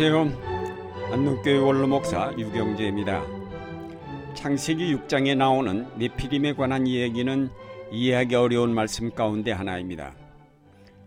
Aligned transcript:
안녕하세요. 0.00 1.10
안동교회 1.12 1.58
원로 1.58 1.88
목사 1.88 2.32
유경재입니다. 2.38 3.20
창세기 4.34 4.94
6장에 4.94 5.36
나오는 5.36 5.88
네피림에 5.98 6.52
관한 6.52 6.86
이야기는 6.86 7.50
이해하기 7.90 8.36
어려운 8.36 8.72
말씀 8.72 9.10
가운데 9.10 9.50
하나입니다. 9.50 10.14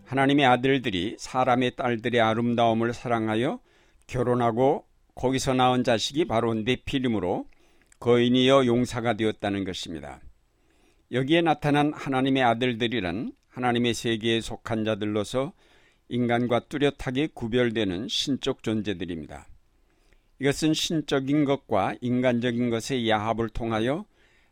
하나님의 0.04 0.46
아들들이 0.46 1.16
사람의 1.18 1.78
딸들의 1.78 2.20
아름다움을 2.20 2.94
사랑하여 2.94 3.62
결혼하고 4.08 4.84
거기서 5.16 5.54
낳은 5.54 5.86
자식이 5.86 6.26
바로 6.26 6.54
네피림으로 6.54 7.46
거인이여 8.02 8.66
용사가 8.66 9.14
되었다는 9.14 9.64
것입니다. 9.64 10.20
여기에 11.14 11.44
나타난 11.44 11.94
하나님의 11.94 12.44
아들들이란 12.44 13.32
하나님의 13.48 13.94
세계에 13.94 14.42
속한 14.42 14.84
자들로서 14.84 15.54
인간과 16.12 16.60
뚜렷하게 16.60 17.28
구별되는 17.34 18.10
신적 18.10 18.64
존재들입니다. 18.64 19.48
이것은 20.40 20.74
신적인 20.74 21.46
것과 21.46 21.96
인간적인 22.02 22.70
것의 22.70 23.08
야합을 23.08 23.48
통하여 23.48 24.06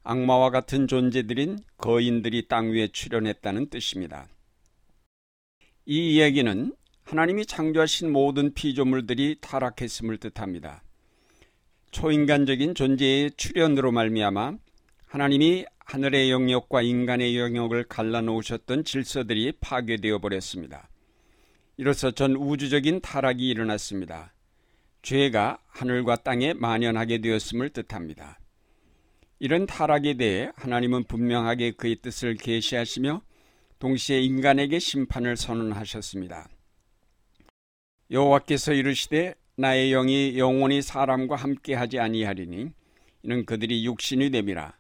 악마와 0.04 0.52
같은 0.52 0.88
존재들인 0.88 1.60
거인들이 1.78 2.48
땅 2.48 2.72
위에 2.72 2.88
출현했다는 2.88 3.70
뜻입니다. 3.70 4.30
이 5.86 6.16
이야기는 6.16 6.74
하나님이 7.04 7.46
창조하신 7.46 8.14
모든 8.14 8.54
피조물들이 8.54 9.40
타락했음을 9.42 10.18
뜻합니다. 10.18 10.82
초인간적인 11.92 12.74
존재의 12.74 13.32
출현으로 13.36 13.92
말미암아 13.92 14.54
하나님이 15.08 15.66
하늘의 15.80 16.32
영역과 16.32 16.84
인간의 16.84 17.38
영역을 17.38 17.84
갈라놓으셨던 17.86 18.86
질서들이 18.86 19.54
파괴되어 19.60 20.20
버렸습니다. 20.20 20.88
이로써 21.80 22.12
전 22.12 22.36
우주적인 22.36 23.00
타락이 23.00 23.48
일어났습니다. 23.48 24.34
죄가 25.02 25.60
하늘과 25.66 26.18
땅에 26.18 26.52
만연하게 26.52 27.20
되었음을 27.20 27.70
뜻합니다. 27.70 28.38
이런 29.40 29.66
타락에 29.66 30.16
대해 30.16 30.52
하나님은 30.58 31.06
분명하게 31.06 31.72
그의 31.72 31.96
뜻을 32.02 32.36
계시하시며 32.36 33.22
동시에 33.80 34.20
인간에게 34.20 34.78
심판을 34.78 35.38
선언하셨습니다. 35.38 36.50
여호와께서 38.12 38.74
이르시되 38.74 39.36
나의 39.56 39.92
영이 39.92 40.38
영원히 40.38 40.82
사람과 40.82 41.38
함께하지 41.38 41.98
아니하리니 41.98 42.72
이는 43.24 43.46
그들이 43.46 43.86
육신이 43.86 44.32
됨이라 44.32 44.78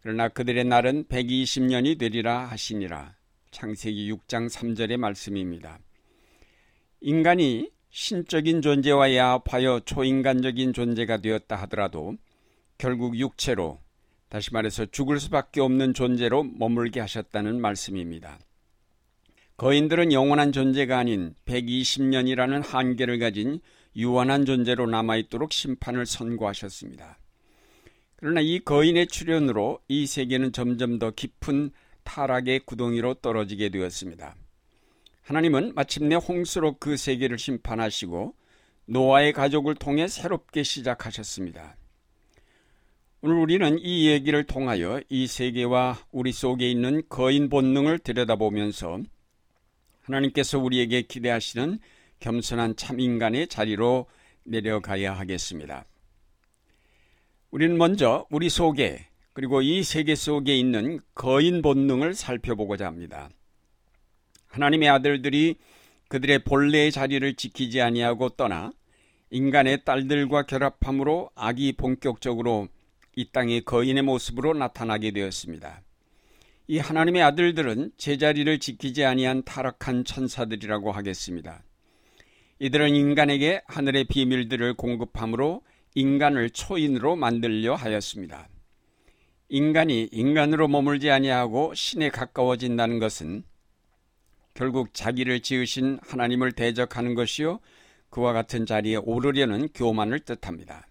그러나 0.00 0.28
그들의 0.28 0.64
날은 0.64 1.04
120년이 1.04 2.00
되리라 2.00 2.46
하시니라 2.46 3.14
창세기 3.52 4.12
6장 4.12 4.50
3절의 4.50 4.96
말씀입니다. 4.96 5.78
인간이 7.04 7.68
신적인 7.90 8.62
존재와 8.62 9.16
야합하여 9.16 9.80
초인간적인 9.84 10.72
존재가 10.72 11.16
되었다 11.16 11.56
하더라도 11.62 12.14
결국 12.78 13.18
육체로 13.18 13.80
다시 14.28 14.52
말해서 14.52 14.86
죽을 14.86 15.18
수밖에 15.18 15.60
없는 15.60 15.94
존재로 15.94 16.44
머물게 16.44 17.00
하셨다는 17.00 17.60
말씀입니다. 17.60 18.38
거인들은 19.56 20.12
영원한 20.12 20.52
존재가 20.52 20.96
아닌 20.96 21.34
120년이라는 21.44 22.64
한계를 22.64 23.18
가진 23.18 23.58
유한한 23.96 24.46
존재로 24.46 24.86
남아있도록 24.86 25.52
심판을 25.52 26.06
선고하셨습니다. 26.06 27.18
그러나 28.14 28.40
이 28.40 28.60
거인의 28.60 29.08
출현으로 29.08 29.80
이 29.88 30.06
세계는 30.06 30.52
점점 30.52 31.00
더 31.00 31.10
깊은 31.10 31.72
타락의 32.04 32.60
구덩이로 32.60 33.14
떨어지게 33.14 33.70
되었습니다. 33.70 34.36
하나님은 35.22 35.74
마침내 35.74 36.16
홍수로 36.16 36.76
그 36.78 36.96
세계를 36.96 37.38
심판하시고 37.38 38.34
노아의 38.86 39.32
가족을 39.32 39.76
통해 39.76 40.08
새롭게 40.08 40.62
시작하셨습니다. 40.62 41.76
오늘 43.20 43.36
우리는 43.36 43.78
이 43.78 44.08
얘기를 44.08 44.44
통하여 44.44 45.00
이 45.08 45.28
세계와 45.28 45.96
우리 46.10 46.32
속에 46.32 46.68
있는 46.68 47.02
거인 47.08 47.48
본능을 47.48 48.00
들여다보면서 48.00 49.00
하나님께서 50.00 50.58
우리에게 50.58 51.02
기대하시는 51.02 51.78
겸손한 52.18 52.74
참 52.74 52.98
인간의 52.98 53.46
자리로 53.46 54.06
내려가야 54.42 55.12
하겠습니다. 55.12 55.84
우리는 57.52 57.78
먼저 57.78 58.26
우리 58.28 58.48
속에 58.48 59.06
그리고 59.34 59.62
이 59.62 59.84
세계 59.84 60.16
속에 60.16 60.56
있는 60.58 60.98
거인 61.14 61.62
본능을 61.62 62.14
살펴보고자 62.14 62.86
합니다. 62.86 63.30
하나님의 64.52 64.88
아들들이 64.88 65.56
그들의 66.08 66.44
본래의 66.44 66.92
자리를 66.92 67.34
지키지 67.34 67.80
아니하고 67.80 68.30
떠나 68.30 68.70
인간의 69.30 69.84
딸들과 69.84 70.42
결합함으로 70.42 71.30
악이 71.34 71.72
본격적으로 71.72 72.68
이 73.16 73.30
땅의 73.32 73.62
거인의 73.62 74.02
모습으로 74.02 74.52
나타나게 74.52 75.10
되었습니다. 75.12 75.80
이 76.68 76.78
하나님의 76.78 77.22
아들들은 77.22 77.92
제자리를 77.96 78.58
지키지 78.58 79.04
아니한 79.04 79.42
타락한 79.44 80.04
천사들이라고 80.04 80.92
하겠습니다. 80.92 81.64
이들은 82.58 82.94
인간에게 82.94 83.62
하늘의 83.66 84.04
비밀들을 84.04 84.74
공급함으로 84.74 85.62
인간을 85.94 86.50
초인으로 86.50 87.16
만들려 87.16 87.74
하였습니다. 87.74 88.48
인간이 89.48 90.08
인간으로 90.12 90.68
머물지 90.68 91.10
아니하고 91.10 91.74
신에 91.74 92.10
가까워진다는 92.10 92.98
것은 92.98 93.44
결국 94.54 94.94
자기를 94.94 95.40
지으신 95.40 95.98
하나님을 96.02 96.52
대적하는 96.52 97.14
것이요 97.14 97.60
그와 98.10 98.32
같은 98.32 98.66
자리에 98.66 98.96
오르려는 98.96 99.68
교만을 99.74 100.20
뜻합니다. 100.20 100.86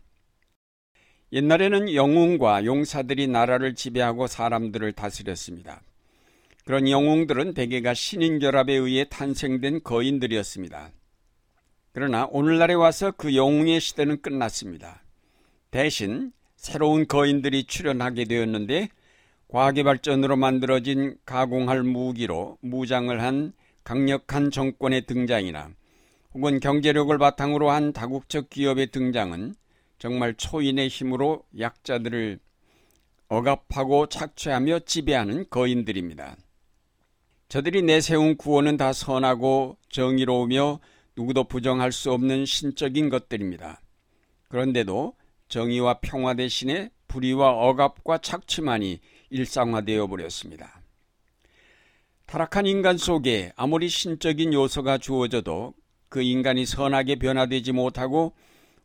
옛날에는 1.33 1.94
영웅과 1.94 2.66
용사들이 2.66 3.27
나라를 3.27 3.75
지배하고 3.75 4.27
사람들을 4.27 4.91
다스렸습니다. 4.94 5.81
그런 6.66 6.89
영웅들은 6.89 7.53
대개가 7.53 7.94
신인 7.94 8.39
결합에 8.39 8.73
의해 8.73 9.05
탄생된 9.09 9.83
거인들이었습니다. 9.83 10.91
그러나 11.93 12.28
오늘날에 12.31 12.73
와서 12.73 13.11
그 13.11 13.35
영웅의 13.35 13.79
시대는 13.79 14.22
끝났습니다. 14.22 15.03
대신 15.72 16.31
새로운 16.55 17.07
거인들이 17.07 17.63
출현하게 17.63 18.25
되었는데 18.25 18.89
과학의 19.51 19.84
발전으로 19.84 20.38
만들어진 20.38 21.17
가공할 21.25 21.84
무기로 21.84 22.57
무장을 22.62 23.22
한 23.22 23.51
강력한 23.84 24.50
정권의 24.50 25.06
등장이나 25.06 25.72
혹은 26.34 26.62
경제력을 26.62 27.16
바탕으로 27.17 27.69
한 27.69 27.91
다국적 27.91 28.50
기업의 28.50 28.91
등장은 28.91 29.53
정말 30.00 30.35
초인의 30.35 30.88
힘으로 30.88 31.44
약자들을 31.59 32.40
억압하고 33.28 34.07
착취하며 34.07 34.79
지배하는 34.79 35.45
거인들입니다. 35.50 36.38
저들이 37.50 37.81
내세운 37.81 38.38
구호는 38.38 38.78
다 38.78 38.94
선하고 38.94 39.78
정의로우며 39.90 40.79
누구도 41.17 41.44
부정할 41.44 41.91
수 41.91 42.13
없는 42.13 42.45
신적인 42.45 43.09
것들입니다. 43.09 43.81
그런데도 44.47 45.13
정의와 45.50 46.00
평화 46.00 46.35
대신에 46.35 46.90
불의와 47.11 47.51
억압과 47.51 48.19
착취만이 48.19 49.01
일상화되어 49.29 50.07
버렸습니다. 50.07 50.81
타락한 52.25 52.66
인간 52.66 52.97
속에 52.97 53.51
아무리 53.57 53.89
신적인 53.89 54.53
요소가 54.53 54.97
주어져도 54.97 55.73
그 56.07 56.22
인간이 56.22 56.66
선하게 56.66 57.16
변화되지 57.16 57.73
못하고 57.73 58.33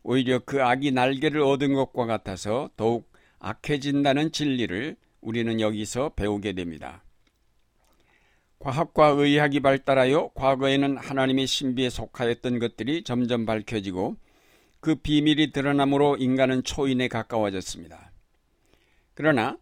오히려 0.03 0.39
그 0.39 0.61
악이 0.61 0.91
날개를 0.91 1.41
얻은 1.41 1.73
것과 1.73 2.05
같아서 2.05 2.69
더욱 2.75 3.09
악해진다는 3.39 4.33
진리를 4.33 4.97
우리는 5.21 5.61
여기서 5.61 6.09
배우게 6.09 6.53
됩니다. 6.53 7.03
과학과 8.59 9.07
의학이 9.07 9.61
발달하여 9.61 10.31
과거에는 10.33 10.97
하나님의 10.97 11.47
신비에 11.47 11.89
속하였던 11.89 12.59
것들이 12.59 13.03
점점 13.03 13.45
밝혀지고 13.45 14.17
그 14.81 14.95
비밀이 14.95 15.51
드러남으로 15.51 16.17
인간은 16.17 16.63
초인에 16.63 17.07
가까워졌습니다. 17.07 18.11
그러나 19.17 19.57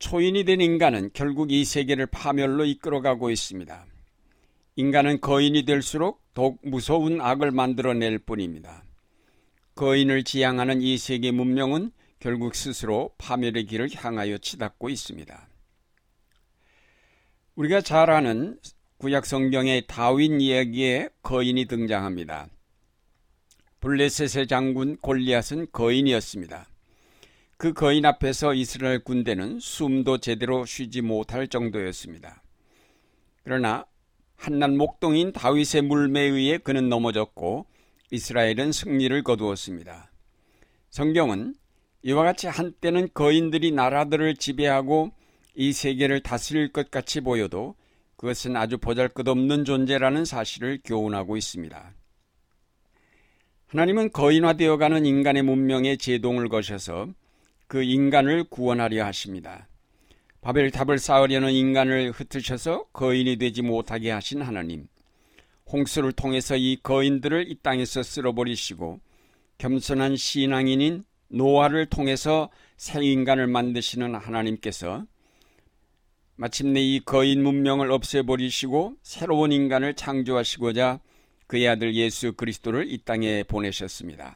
초인이 0.00 0.44
된 0.44 0.60
인간은 0.60 1.12
결국 1.14 1.50
이 1.50 1.64
세계를 1.64 2.04
파멸로 2.04 2.66
이끌어가고 2.66 3.30
있습니다. 3.30 3.86
인간은 4.76 5.22
거인이 5.22 5.64
될수록 5.64 6.22
더욱 6.34 6.58
무서운 6.62 7.22
악을 7.22 7.52
만들어낼 7.52 8.18
뿐입니다. 8.18 8.84
거인을 9.76 10.24
지향하는 10.24 10.82
이 10.82 10.98
세계 10.98 11.30
문명은 11.30 11.90
결국 12.18 12.54
스스로 12.54 13.14
파멸의 13.16 13.64
길을 13.64 13.88
향하여 13.94 14.36
치닫고 14.36 14.90
있습니다. 14.90 15.48
우리가 17.54 17.80
잘 17.80 18.10
아는 18.10 18.58
구약 18.98 19.24
성경의 19.24 19.86
다윈 19.86 20.42
이야기에 20.42 21.08
거인이 21.22 21.64
등장합니다. 21.64 22.48
블레셋의 23.80 24.48
장군 24.48 24.98
골리앗은 24.98 25.68
거인이었습니다. 25.72 26.69
그 27.60 27.74
거인 27.74 28.06
앞에서 28.06 28.54
이스라엘 28.54 29.04
군대는 29.04 29.60
숨도 29.60 30.16
제대로 30.16 30.64
쉬지 30.64 31.02
못할 31.02 31.46
정도였습니다. 31.46 32.42
그러나 33.44 33.84
한낱 34.36 34.70
목동인 34.70 35.30
다윗의 35.32 35.82
물매에 35.82 36.24
의해 36.24 36.56
그는 36.56 36.88
넘어졌고 36.88 37.66
이스라엘은 38.12 38.72
승리를 38.72 39.22
거두었습니다. 39.22 40.10
성경은 40.88 41.54
이와 42.02 42.24
같이 42.24 42.46
한때는 42.46 43.10
거인들이 43.12 43.72
나라들을 43.72 44.36
지배하고 44.36 45.10
이 45.54 45.74
세계를 45.74 46.22
다스릴 46.22 46.72
것 46.72 46.90
같이 46.90 47.20
보여도 47.20 47.74
그것은 48.16 48.56
아주 48.56 48.78
보잘것없는 48.78 49.66
존재라는 49.66 50.24
사실을 50.24 50.80
교훈하고 50.82 51.36
있습니다. 51.36 51.92
하나님은 53.66 54.12
거인화되어가는 54.12 55.04
인간의 55.04 55.42
문명에 55.42 55.96
제동을 55.96 56.48
거셔서 56.48 57.08
그 57.70 57.84
인간을 57.84 58.42
구원하려 58.50 59.04
하십니다. 59.04 59.68
바벨탑을 60.40 60.98
쌓으려는 60.98 61.52
인간을 61.52 62.10
흩으셔서 62.10 62.86
거인이 62.92 63.36
되지 63.36 63.62
못하게 63.62 64.10
하신 64.10 64.42
하나님. 64.42 64.88
홍수를 65.70 66.10
통해서 66.10 66.56
이 66.56 66.78
거인들을 66.82 67.48
이 67.48 67.54
땅에서 67.62 68.02
쓸어버리시고 68.02 68.98
겸손한 69.58 70.16
신앙인인 70.16 71.04
노아를 71.28 71.86
통해서 71.86 72.50
새 72.76 73.04
인간을 73.04 73.46
만드시는 73.46 74.16
하나님께서 74.16 75.06
마침내 76.34 76.80
이 76.80 76.98
거인 76.98 77.40
문명을 77.44 77.92
없애버리시고 77.92 78.96
새로운 79.04 79.52
인간을 79.52 79.94
창조하시고자 79.94 80.98
그의 81.46 81.68
아들 81.68 81.94
예수 81.94 82.32
그리스도를 82.32 82.90
이 82.90 82.98
땅에 83.04 83.44
보내셨습니다. 83.44 84.34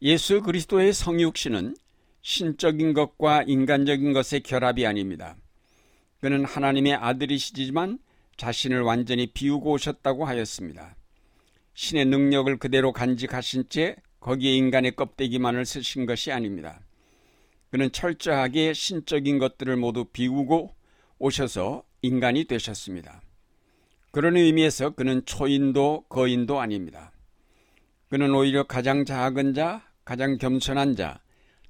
예수 0.00 0.42
그리스도의 0.42 0.92
성육신은 0.92 1.76
신적인 2.22 2.92
것과 2.92 3.42
인간적인 3.42 4.12
것의 4.12 4.42
결합이 4.44 4.86
아닙니다. 4.86 5.36
그는 6.20 6.44
하나님의 6.44 6.94
아들이시지만 6.94 7.98
자신을 8.36 8.82
완전히 8.82 9.26
비우고 9.26 9.72
오셨다고 9.72 10.24
하였습니다. 10.24 10.94
신의 11.74 12.04
능력을 12.06 12.58
그대로 12.58 12.92
간직하신 12.92 13.64
채 13.68 13.96
거기에 14.20 14.54
인간의 14.54 14.94
껍데기만을 14.94 15.64
쓰신 15.64 16.06
것이 16.06 16.30
아닙니다. 16.30 16.80
그는 17.70 17.90
철저하게 17.90 18.74
신적인 18.74 19.38
것들을 19.38 19.76
모두 19.76 20.04
비우고 20.04 20.74
오셔서 21.18 21.82
인간이 22.02 22.44
되셨습니다. 22.44 23.20
그런 24.12 24.36
의미에서 24.36 24.90
그는 24.90 25.24
초인도 25.24 26.04
거인도 26.08 26.60
아닙니다. 26.60 27.12
그는 28.08 28.34
오히려 28.34 28.62
가장 28.62 29.04
작은 29.04 29.54
자, 29.54 29.87
가장 30.08 30.38
겸손한 30.38 30.96
자, 30.96 31.20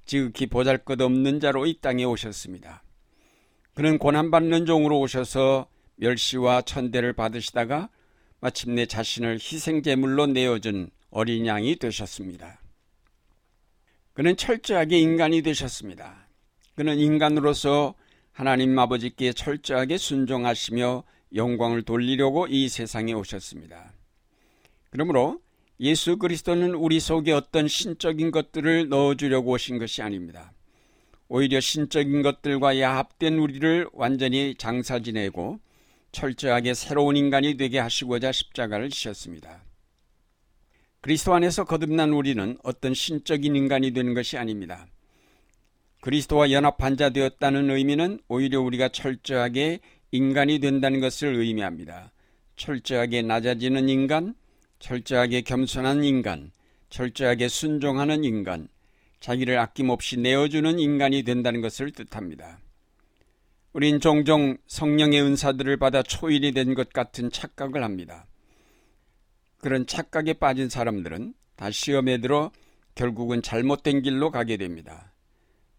지극히 0.05 0.47
보잘 0.47 0.77
것 0.77 1.01
없는 1.01 1.41
자로 1.41 1.65
이 1.65 1.77
땅에 1.81 2.05
오셨습니다. 2.05 2.83
그는 3.73 3.97
고난받는 3.97 4.65
종으로 4.65 4.97
오셔서 5.01 5.67
멸시와 5.97 6.61
천대를 6.61 7.11
받으시다가 7.11 7.89
마침내 8.39 8.85
자신을 8.85 9.39
희생제물로 9.41 10.27
내어준 10.27 10.89
어린 11.09 11.47
양이 11.47 11.75
되셨습니다. 11.75 12.61
그는 14.13 14.37
철저하게 14.37 14.97
인간이 14.97 15.41
되셨습니다. 15.41 16.29
그는 16.75 16.97
인간으로서 16.97 17.93
하나님 18.31 18.79
아버지께 18.79 19.33
철저하게 19.33 19.97
순종하시며 19.97 21.03
영광을 21.35 21.81
돌리려고 21.81 22.47
이 22.47 22.69
세상에 22.69 23.11
오셨습니다. 23.11 23.91
그러므로 24.91 25.41
예수 25.81 26.17
그리스도는 26.17 26.73
우리 26.73 26.99
속에 26.99 27.31
어떤 27.31 27.67
신적인 27.67 28.31
것들을 28.31 28.89
넣어주려고 28.89 29.51
오신 29.51 29.79
것이 29.79 30.01
아닙니다. 30.01 30.51
오히려 31.29 31.61
신적인 31.61 32.21
것들과 32.21 32.79
야합된 32.79 33.37
우리를 33.37 33.87
완전히 33.93 34.55
장사 34.57 34.99
지내고 34.99 35.59
철저하게 36.11 36.73
새로운 36.73 37.15
인간이 37.15 37.55
되게 37.55 37.79
하시고자 37.79 38.31
십자가를 38.31 38.89
지셨습니다. 38.89 39.63
그리스도 41.01 41.33
안에서 41.33 41.63
거듭난 41.63 42.11
우리는 42.11 42.57
어떤 42.63 42.93
신적인 42.93 43.55
인간이 43.55 43.91
되는 43.91 44.13
것이 44.13 44.37
아닙니다. 44.37 44.87
그리스도와 46.01 46.51
연합한 46.51 46.97
자 46.97 47.09
되었다는 47.09 47.69
의미는 47.69 48.19
오히려 48.27 48.59
우리가 48.59 48.89
철저하게 48.89 49.79
인간이 50.11 50.59
된다는 50.59 50.99
것을 50.99 51.35
의미합니다. 51.35 52.11
철저하게 52.57 53.21
낮아지는 53.21 53.87
인간, 53.87 54.35
철저하게 54.79 55.41
겸손한 55.41 56.03
인간, 56.03 56.51
철저하게 56.89 57.47
순종하는 57.47 58.23
인간, 58.23 58.67
자기를 59.19 59.59
아낌없이 59.59 60.17
내어주는 60.17 60.79
인간이 60.79 61.23
된다는 61.23 61.61
것을 61.61 61.91
뜻합니다. 61.91 62.59
우린 63.73 63.99
종종 63.99 64.57
성령의 64.67 65.21
은사들을 65.21 65.77
받아 65.77 66.01
초일이 66.01 66.53
된 66.53 66.73
것 66.73 66.91
같은 66.91 67.29
착각을 67.29 67.83
합니다. 67.83 68.25
그런 69.59 69.85
착각에 69.85 70.33
빠진 70.33 70.69
사람들은 70.69 71.33
다 71.55 71.69
시험에 71.69 72.19
들어 72.19 72.51
결국은 72.95 73.41
잘못된 73.41 74.01
길로 74.01 74.31
가게 74.31 74.57
됩니다. 74.57 75.13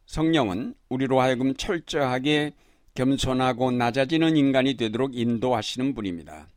성령은 0.06 0.75
우리로 0.88 1.20
하여금 1.20 1.55
철저하게 1.55 2.52
겸손하고 2.94 3.70
낮아지는 3.70 4.37
인간이 4.37 4.75
되도록 4.75 5.17
인도하시는 5.17 5.94
분입니다. 5.94 6.49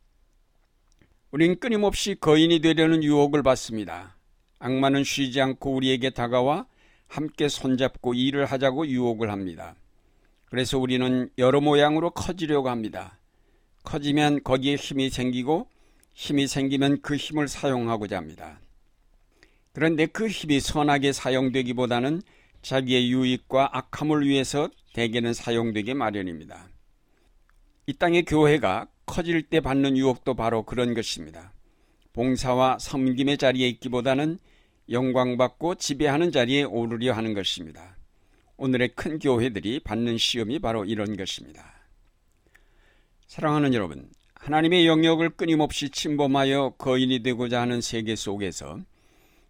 우린 1.34 1.58
끊임없이 1.58 2.14
거인이 2.14 2.60
되려는 2.60 3.02
유혹을 3.02 3.42
받습니다. 3.42 4.16
악마는 4.60 5.02
쉬지 5.02 5.40
않고 5.40 5.74
우리에게 5.74 6.10
다가와 6.10 6.64
함께 7.08 7.48
손잡고 7.48 8.14
일을 8.14 8.44
하자고 8.44 8.86
유혹을 8.86 9.32
합니다. 9.32 9.74
그래서 10.44 10.78
우리는 10.78 11.28
여러 11.38 11.60
모양으로 11.60 12.10
커지려고 12.10 12.70
합니다. 12.70 13.18
커지면 13.82 14.44
거기에 14.44 14.76
힘이 14.76 15.10
생기고 15.10 15.68
힘이 16.12 16.46
생기면 16.46 17.02
그 17.02 17.16
힘을 17.16 17.48
사용하고자 17.48 18.16
합니다. 18.16 18.60
그런데 19.72 20.06
그 20.06 20.28
힘이 20.28 20.60
선하게 20.60 21.10
사용되기보다는 21.10 22.22
자기의 22.62 23.10
유익과 23.10 23.70
악함을 23.76 24.24
위해서 24.24 24.70
대개는 24.92 25.34
사용되게 25.34 25.94
마련입니다. 25.94 26.68
이 27.86 27.92
땅의 27.92 28.24
교회가 28.24 28.88
커질 29.04 29.42
때 29.42 29.60
받는 29.60 29.96
유혹도 29.96 30.34
바로 30.34 30.62
그런 30.62 30.94
것입니다. 30.94 31.52
봉사와 32.14 32.78
섬김의 32.78 33.36
자리에 33.38 33.68
있기보다는 33.68 34.38
영광받고 34.90 35.74
지배하는 35.76 36.32
자리에 36.32 36.62
오르려 36.62 37.12
하는 37.12 37.34
것입니다. 37.34 37.96
오늘의 38.56 38.90
큰 38.94 39.18
교회들이 39.18 39.80
받는 39.80 40.16
시험이 40.16 40.58
바로 40.60 40.84
이런 40.84 41.16
것입니다. 41.16 41.74
사랑하는 43.26 43.74
여러분, 43.74 44.08
하나님의 44.34 44.86
영역을 44.86 45.30
끊임없이 45.30 45.90
침범하여 45.90 46.74
거인이 46.78 47.22
되고자 47.22 47.60
하는 47.60 47.80
세계 47.80 48.14
속에서 48.14 48.78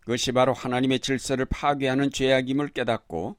그것이 0.00 0.32
바로 0.32 0.52
하나님의 0.52 1.00
질서를 1.00 1.44
파괴하는 1.46 2.10
죄악임을 2.10 2.68
깨닫고 2.68 3.36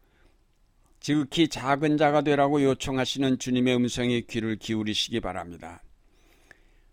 지극히 1.06 1.48
작은 1.48 1.98
자가 1.98 2.22
되라고 2.22 2.64
요청하시는 2.64 3.38
주님의 3.38 3.76
음성에 3.76 4.22
귀를 4.22 4.56
기울이시기 4.56 5.20
바랍니다. 5.20 5.84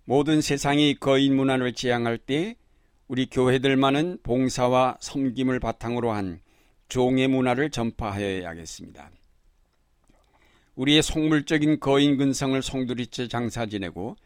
모든 0.05 0.43
세상이 0.43 0.97
거인 0.97 1.35
문화를 1.35 1.73
지향할 1.73 2.19
때 2.19 2.57
우리 3.09 3.25
교회들만은 3.25 4.19
봉사와 4.23 4.99
섬김을 5.01 5.61
바탕으로 5.61 6.13
한 6.13 6.43
종의 6.89 7.29
문화를 7.29 7.71
전파하여야겠습니다. 7.71 9.13
우리의 10.75 11.03
속물적인 11.03 11.81
거인 11.81 12.19
근성을 12.19 12.61
송두리째 12.61 13.29
장사 13.29 13.65
지내고 13.65 14.17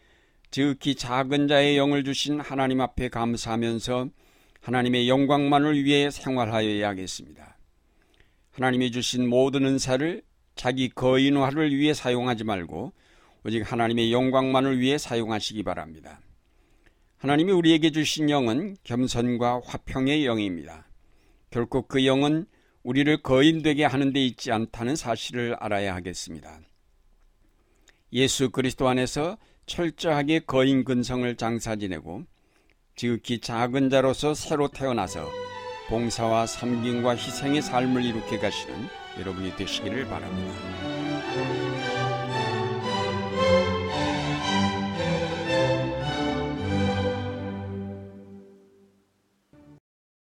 지극히 0.51 0.97
작은 0.97 1.47
자의 1.47 1.77
영을 1.77 2.03
주신 2.03 2.41
하나님 2.41 2.81
앞에 2.81 3.09
감사하면서 3.09 4.09
하나님의 4.63 5.09
영광만을 5.09 5.85
위해 5.85 6.11
생활하여야겠습니다. 6.11 7.56
하나님이 8.57 8.91
주신 8.91 9.29
모든 9.29 9.67
은사를 9.67 10.23
자기 10.55 10.89
거인화를 10.89 11.77
위해 11.77 11.93
사용하지 11.93 12.45
말고 12.45 12.95
오직 13.45 13.71
하나님의 13.71 14.15
영광만을 14.15 14.81
위해 14.81 14.97
사용하시기 14.97 15.63
바랍니다. 15.63 16.21
하나님이 17.19 17.53
우리에게 17.53 17.91
주신 17.91 18.31
영은 18.31 18.79
겸손과 18.83 19.61
화평의 19.63 20.25
영입니다. 20.25 20.89
결코 21.51 21.83
그 21.83 22.07
영은 22.07 22.47
우리를 22.83 23.21
거인되게 23.21 23.85
하는 23.85 24.15
데 24.15 24.25
있지 24.25 24.51
않다는 24.51 24.97
사실을 24.97 25.55
알아야 25.61 25.95
하겠습니다. 25.95 26.59
예수 28.15 28.49
그리스도 28.49 28.89
안에서 28.89 29.37
철저하게 29.67 30.41
거인 30.41 30.83
근성을 30.85 31.37
장사 31.37 31.77
지내고 31.77 32.25
지극히 32.95 33.39
작은 33.39 33.91
자로서 33.91 34.33
새로 34.33 34.69
태어나서 34.69 35.31
봉사와 35.89 36.47
섬김과 36.47 37.17
희생의 37.17 37.63
삶을 37.63 38.05
이룩해 38.05 38.39
가시는 38.39 38.89
여러분이 39.19 39.55
되시기를 39.57 40.07
바랍니다. 40.07 41.76